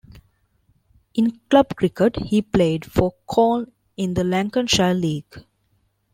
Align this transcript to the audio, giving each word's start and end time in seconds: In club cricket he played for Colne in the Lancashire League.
In 1.13 1.39
club 1.47 1.75
cricket 1.75 2.15
he 2.15 2.41
played 2.41 2.85
for 2.91 3.13
Colne 3.27 3.71
in 3.97 4.15
the 4.15 4.23
Lancashire 4.23 4.95
League. 4.95 5.45